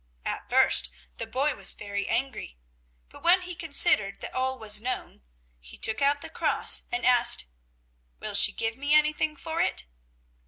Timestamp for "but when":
3.09-3.43